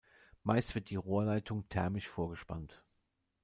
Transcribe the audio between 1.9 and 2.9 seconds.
vorgespannt.